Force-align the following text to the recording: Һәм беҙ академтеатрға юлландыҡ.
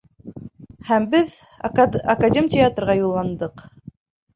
Һәм 0.87 1.05
беҙ 1.11 1.37
академтеатрға 2.17 3.01
юлландыҡ. 3.05 3.69